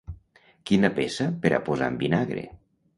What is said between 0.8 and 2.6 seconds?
peça per a posar en vinagre!